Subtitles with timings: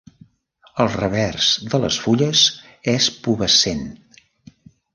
[0.83, 2.43] El revers de les fulles
[2.97, 3.87] és pubescent.